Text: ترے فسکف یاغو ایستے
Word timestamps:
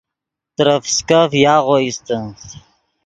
ترے 0.55 0.75
فسکف 0.83 1.29
یاغو 1.43 1.75
ایستے 1.81 2.17